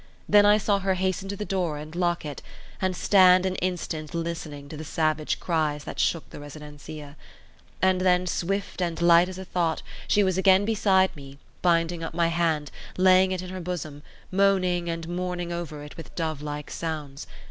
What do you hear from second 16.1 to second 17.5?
dove like sounds.